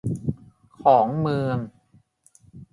[0.83, 1.57] ของเมือง